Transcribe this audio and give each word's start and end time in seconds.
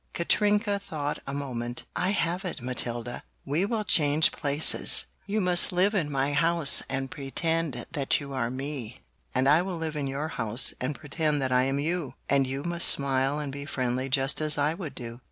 Katrinka 0.15 0.79
thought 0.79 1.19
a 1.27 1.31
moment, 1.31 1.83
"I 1.95 2.09
have 2.09 2.43
it, 2.43 2.59
Matilda! 2.59 3.21
We 3.45 3.65
will 3.67 3.83
change 3.83 4.31
places! 4.31 5.05
You 5.27 5.39
must 5.39 5.71
live 5.71 5.93
in 5.93 6.09
my 6.11 6.33
house 6.33 6.81
and 6.89 7.11
pretend 7.11 7.85
that 7.91 8.19
you 8.19 8.33
are 8.33 8.49
me, 8.49 9.01
and 9.35 9.47
I 9.47 9.61
will 9.61 9.77
live 9.77 9.95
in 9.95 10.07
your 10.07 10.29
house 10.29 10.73
and 10.81 10.95
pretend 10.95 11.39
that 11.43 11.51
I 11.51 11.65
am 11.65 11.77
you! 11.77 12.15
And 12.31 12.47
you 12.47 12.63
must 12.63 12.87
smile 12.87 13.37
and 13.37 13.51
be 13.51 13.65
friendly 13.65 14.09
just 14.09 14.41
as 14.41 14.57
I 14.57 14.73
would 14.73 14.95
do." 14.95 15.19